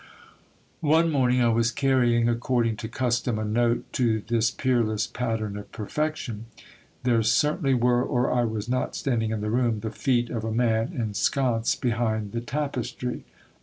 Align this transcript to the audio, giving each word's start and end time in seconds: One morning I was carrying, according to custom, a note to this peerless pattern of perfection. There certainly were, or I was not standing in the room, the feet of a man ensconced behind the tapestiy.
One 0.79 1.11
morning 1.11 1.43
I 1.43 1.49
was 1.49 1.71
carrying, 1.71 2.27
according 2.27 2.77
to 2.77 2.87
custom, 2.87 3.37
a 3.37 3.45
note 3.45 3.85
to 3.93 4.21
this 4.21 4.49
peerless 4.49 5.05
pattern 5.05 5.55
of 5.55 5.71
perfection. 5.71 6.47
There 7.03 7.21
certainly 7.21 7.75
were, 7.75 8.01
or 8.03 8.31
I 8.33 8.43
was 8.45 8.67
not 8.67 8.95
standing 8.95 9.29
in 9.29 9.41
the 9.41 9.51
room, 9.51 9.81
the 9.81 9.91
feet 9.91 10.31
of 10.31 10.43
a 10.43 10.51
man 10.51 10.91
ensconced 10.91 11.81
behind 11.83 12.31
the 12.31 12.41
tapestiy. 12.41 13.25